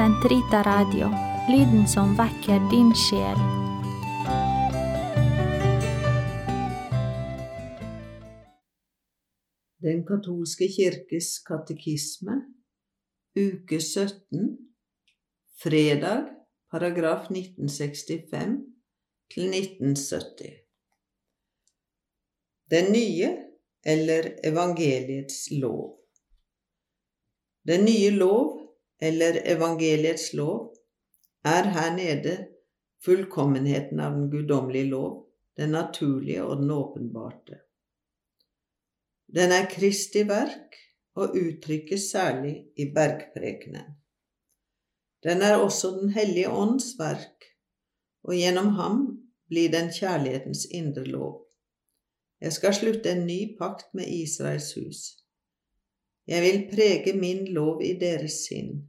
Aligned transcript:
Sentrita 0.00 0.62
Radio, 0.64 1.10
lyden 1.52 1.82
som 1.88 2.14
vekker 2.16 2.62
din 2.72 2.88
sjel. 2.96 3.40
Den 9.84 10.00
katolske 10.08 10.70
kirkes 10.72 11.28
katekisme, 11.44 12.38
uke 13.36 13.76
17, 13.76 14.54
fredag, 15.60 16.30
paragraf 16.72 17.28
1965 17.28 18.56
til 19.34 19.52
1970. 19.52 20.54
Den 22.72 22.88
nye 22.96 23.28
eller 23.84 24.32
evangeliets 24.48 25.50
lov. 25.60 26.00
Den 27.68 27.84
nye 27.84 28.16
lov 28.16 28.59
eller 29.00 29.40
evangeliets 29.44 30.32
lov 30.32 30.74
er 31.44 31.70
her 31.74 31.96
nede 31.96 32.36
fullkommenheten 33.04 34.00
av 34.00 34.12
den 34.18 34.30
guddommelige 34.30 34.90
lov, 34.90 35.26
den 35.56 35.72
naturlige 35.72 36.44
og 36.44 36.60
den 36.60 36.70
åpenbarte. 36.70 37.60
Den 39.30 39.52
er 39.52 39.70
Kristi 39.70 40.26
verk 40.28 40.76
og 41.16 41.36
uttrykkes 41.36 42.10
særlig 42.10 42.54
i 42.76 42.90
bergprekenen. 42.94 43.96
Den 45.22 45.42
er 45.42 45.56
også 45.56 45.90
Den 46.00 46.10
hellige 46.10 46.50
ånds 46.50 46.94
verk, 46.98 47.44
og 48.22 48.34
gjennom 48.34 48.66
ham 48.66 49.00
blir 49.48 49.72
den 49.72 49.92
kjærlighetens 49.92 50.64
indre 50.70 51.04
lov. 51.04 51.46
Jeg 52.40 52.52
skal 52.52 52.74
slutte 52.74 53.10
en 53.10 53.26
ny 53.26 53.56
pakt 53.58 53.94
med 53.94 54.08
Israels 54.08 54.74
hus. 54.74 55.00
Jeg 56.26 56.42
vil 56.42 56.68
prege 56.72 57.12
min 57.18 57.44
lov 57.52 57.82
i 57.82 57.92
deres 58.00 58.32
sinn. 58.48 58.86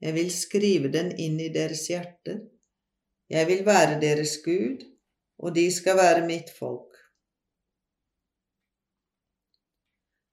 Jeg 0.00 0.14
vil 0.14 0.30
skrive 0.32 0.90
den 0.92 1.12
inn 1.16 1.38
i 1.40 1.48
deres 1.52 1.86
hjerter. 1.88 2.42
Jeg 3.32 3.48
vil 3.48 3.64
være 3.66 4.00
deres 4.00 4.36
Gud, 4.44 4.84
og 5.38 5.54
de 5.56 5.66
skal 5.72 5.96
være 5.96 6.26
mitt 6.26 6.52
folk. 6.58 6.92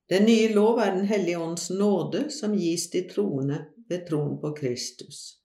Den 0.09 0.27
nye 0.27 0.49
lov 0.53 0.77
er 0.83 0.91
Den 0.95 1.05
hellige 1.05 1.39
ånds 1.39 1.69
nåde 1.69 2.29
som 2.31 2.57
gis 2.57 2.89
de 2.91 3.07
troende 3.09 3.65
ved 3.89 4.05
troen 4.07 4.35
på 4.41 4.51
Kristus. 4.51 5.39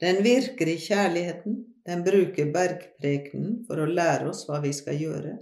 Den 0.00 0.22
virker 0.24 0.68
i 0.68 0.76
kjærligheten, 0.78 1.56
den 1.86 2.04
bruker 2.04 2.52
bergprekenen 2.52 3.64
for 3.66 3.80
å 3.80 3.88
lære 3.88 4.30
oss 4.30 4.44
hva 4.48 4.60
vi 4.62 4.72
skal 4.76 4.98
gjøre, 5.00 5.34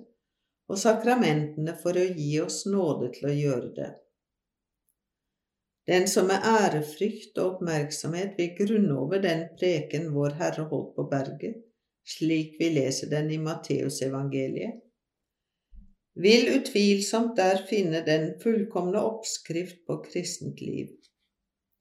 og 0.70 0.80
sakramentene 0.80 1.74
for 1.82 1.98
å 1.98 2.04
gi 2.04 2.38
oss 2.40 2.64
nåde 2.66 3.10
til 3.16 3.30
å 3.30 3.34
gjøre 3.34 3.70
det. 3.76 3.90
Den 5.86 6.08
som 6.08 6.30
med 6.30 6.46
ærefrykt 6.48 7.38
og 7.38 7.50
oppmerksomhet 7.50 8.38
vil 8.38 8.54
grunne 8.58 8.94
over 8.98 9.20
den 9.20 9.42
preken 9.58 10.08
vår 10.14 10.36
Herre 10.38 10.64
holdt 10.70 10.94
på 10.96 11.04
berget, 11.10 11.58
slik 12.16 12.56
vi 12.60 12.70
leser 12.78 13.10
den 13.10 13.30
i 13.30 13.40
Matteusevangeliet, 13.40 14.80
vil 16.14 16.48
utvilsomt 16.56 17.36
der 17.36 17.64
finne 17.68 18.00
den 18.06 18.30
fullkomne 18.42 19.00
oppskrift 19.02 19.82
på 19.86 19.98
kristent 20.06 20.60
liv. 20.60 20.94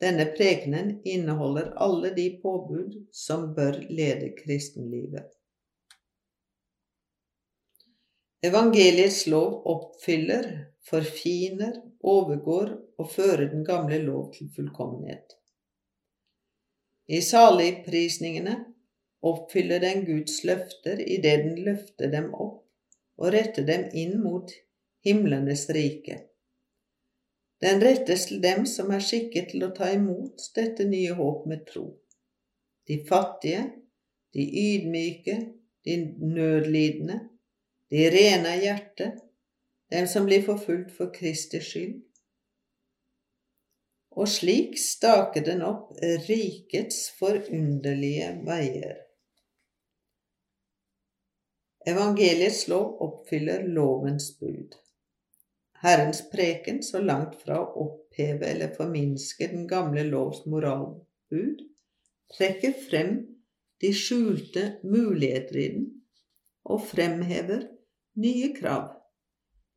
Denne 0.03 0.25
prekenen 0.38 0.97
inneholder 1.05 1.71
alle 1.85 2.11
de 2.15 2.27
påbud 2.41 2.97
som 3.13 3.53
bør 3.55 3.77
lede 3.89 4.33
kristenlivet. 4.41 5.29
Evangeliets 8.44 9.22
lov 9.31 9.61
oppfyller, 9.72 10.47
forfiner, 10.89 11.77
overgår 12.03 12.73
og 13.00 13.08
fører 13.11 13.47
den 13.53 13.63
gamle 13.63 14.02
lov 14.03 14.33
til 14.33 14.50
fullkommenhet. 14.55 15.38
I 17.08 17.22
saligprisningene 17.23 18.58
oppfyller 19.23 19.79
den 19.79 20.03
Guds 20.09 20.44
løfter 20.44 21.00
idet 21.00 21.45
den 21.45 21.57
løfter 21.63 22.12
dem 22.12 22.29
opp 22.34 22.59
og 23.19 23.31
retter 23.31 23.63
dem 23.67 23.88
inn 23.95 24.19
mot 24.19 24.51
himlenes 25.07 25.69
rike. 25.72 26.19
Den 27.63 27.79
rettes 27.79 28.28
til 28.28 28.44
dem 28.44 28.66
som 28.67 28.91
er 28.91 29.03
skikket 29.03 29.53
til 29.53 29.63
å 29.63 29.72
ta 29.75 29.94
imot 29.96 30.50
dette 30.56 30.84
nye 30.84 31.16
håp 31.16 31.46
med 31.47 31.63
tro. 31.69 31.85
De 32.88 33.00
fattige, 33.07 33.69
de 34.35 34.44
ydmyke, 34.44 35.38
de 35.88 35.96
nødlidende, 36.19 37.22
de 37.93 38.07
rene 38.09 38.55
av 38.55 38.63
hjerte, 38.63 39.11
dem 39.93 40.07
som 40.09 40.25
blir 40.25 40.41
forfulgt 40.41 40.95
for 40.95 41.11
Kristi 41.13 41.59
skyld. 41.61 41.99
Og 44.17 44.25
slik 44.29 44.79
staker 44.81 45.45
den 45.45 45.61
opp 45.61 45.91
rikets 46.25 47.03
forunderlige 47.19 48.31
veier. 48.47 48.95
Evangeliets 51.85 52.63
lov 52.71 52.97
oppfyller 53.05 53.67
lovens 53.77 54.31
bud. 54.39 54.73
Herrens 55.85 56.23
preken, 56.33 56.81
så 56.81 56.97
langt 57.03 57.37
fra 57.43 57.59
å 57.61 57.85
oppheve 57.85 58.49
eller 58.55 58.73
forminske 58.73 59.51
den 59.53 59.67
gamle 59.69 60.07
lovs 60.09 60.47
moralbud, 60.49 61.61
trekker 62.33 62.73
frem 62.87 63.13
de 63.85 63.93
skjulte 63.93 64.65
muligheter 64.81 65.61
i 65.61 65.69
den 65.75 65.89
og 66.63 66.85
fremhever 66.87 67.67
nye 68.16 68.53
krav. 68.56 68.91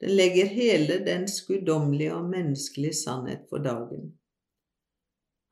Den 0.00 0.16
legger 0.16 0.46
hele 0.52 0.98
dens 1.04 1.40
guddommelige 1.46 2.14
og 2.14 2.28
menneskelige 2.30 2.94
sannhet 2.94 3.46
for 3.50 3.64
dagen. 3.64 4.10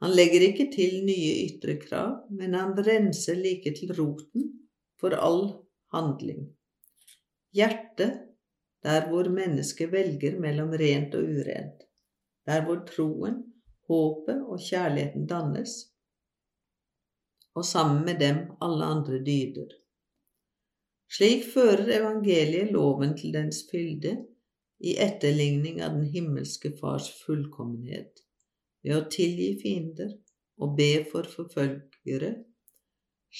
Han 0.05 0.13
legger 0.13 0.43
ikke 0.51 0.67
til 0.75 0.99
nye 1.07 1.47
ytre 1.47 1.79
krav, 1.81 2.27
men 2.31 2.55
han 2.55 2.75
renser 2.77 3.39
like 3.41 3.73
til 3.79 3.95
roten 3.97 4.51
for 5.01 5.17
all 5.17 5.47
handling. 5.95 6.51
Hjertet, 7.57 8.21
der 8.85 9.09
hvor 9.09 9.31
mennesket 9.33 9.93
velger 9.93 10.37
mellom 10.41 10.75
rent 10.77 11.15
og 11.15 11.25
urent, 11.25 11.87
der 12.47 12.65
hvor 12.67 12.83
troen, 12.89 13.41
håpet 13.89 14.43
og 14.45 14.61
kjærligheten 14.61 15.27
dannes, 15.31 15.73
og 17.55 17.65
sammen 17.65 18.05
med 18.05 18.21
dem 18.21 18.45
alle 18.61 18.85
andre 18.85 19.19
dyder. 19.25 19.73
Slik 21.15 21.45
fører 21.53 21.93
evangeliet 22.01 22.73
loven 22.75 23.13
til 23.19 23.35
dens 23.37 23.61
fylde 23.71 24.17
i 24.83 24.97
etterligning 24.99 25.77
av 25.85 25.95
den 25.95 26.09
himmelske 26.11 26.73
Fars 26.81 27.07
fullkommenhet, 27.21 28.19
ved 28.83 28.97
å 28.97 29.05
tilgi 29.13 29.53
fiender 29.61 30.11
og 30.59 30.75
be 30.79 31.05
for 31.13 31.29
forfølgere, 31.31 32.33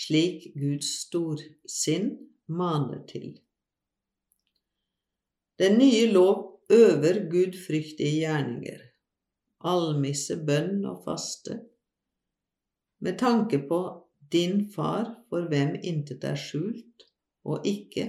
slik 0.05 0.47
Guds 0.55 0.93
storsinn 1.03 2.13
maner 2.47 3.03
til. 3.11 3.33
Den 5.59 5.79
nye 5.79 6.07
lov 6.13 6.63
øver 6.71 7.25
gudfryktige 7.31 8.21
gjerninger, 8.21 8.81
almisse, 9.67 10.37
bønn 10.47 10.85
og 10.91 11.03
faste, 11.09 11.59
med 13.03 13.19
tanke 13.19 13.61
på 13.69 13.81
din 14.33 14.65
far 14.75 15.11
for 15.29 15.51
hvem 15.51 15.75
intet 15.83 16.25
er 16.27 16.39
skjult, 16.39 17.07
og 17.45 17.67
ikke 17.69 18.09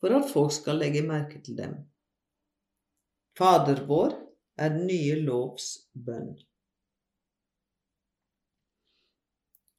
for 0.00 0.16
at 0.16 0.30
folk 0.32 0.52
skal 0.56 0.80
legge 0.80 1.02
merke 1.06 1.40
til 1.44 1.58
dem. 1.58 1.74
Fader 3.38 3.84
vår 3.88 4.14
er 4.60 4.72
den 4.74 4.86
nye 4.88 5.18
lovs 5.24 5.72
bønn. 5.94 6.32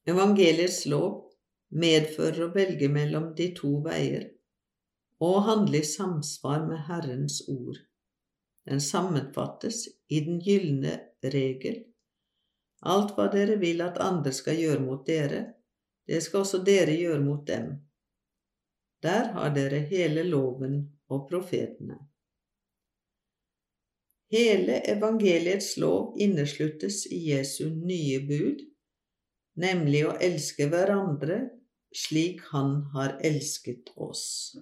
Evangeliets 0.10 0.86
lov 0.90 1.28
medfører 1.70 2.48
å 2.48 2.54
velge 2.56 2.90
mellom 2.90 3.32
de 3.38 3.52
to 3.58 3.76
veier 3.86 4.30
og 5.22 5.44
handle 5.46 5.84
i 5.84 5.86
samsvar 5.86 6.66
med 6.66 6.88
Herrens 6.88 7.44
ord. 7.48 7.78
Den 8.66 8.82
sammenfattes 8.82 9.86
i 10.10 10.24
den 10.26 10.42
gylne 10.42 10.96
regel. 11.22 11.84
Alt 12.82 13.14
hva 13.18 13.28
dere 13.34 13.60
vil 13.62 13.84
at 13.86 14.02
andre 14.02 14.34
skal 14.34 14.58
gjøre 14.58 14.82
mot 14.82 15.06
dere, 15.06 15.44
det 16.10 16.24
skal 16.26 16.42
også 16.42 16.64
dere 16.66 16.98
gjøre 16.98 17.22
mot 17.22 17.46
dem. 17.46 17.76
Der 19.02 19.32
har 19.34 19.54
dere 19.56 19.82
hele 19.90 20.24
loven 20.28 20.82
og 21.10 21.28
profetene. 21.30 21.98
Hele 24.32 24.78
evangeliets 24.88 25.74
lov 25.82 26.14
innesluttes 26.22 27.04
i 27.12 27.20
Jesu 27.32 27.66
nye 27.70 28.22
bud, 28.30 28.62
nemlig 29.60 30.06
å 30.08 30.14
elske 30.24 30.70
hverandre 30.72 31.42
slik 31.92 32.46
Han 32.54 32.78
har 32.94 33.18
elsket 33.28 33.92
oss. 33.96 34.56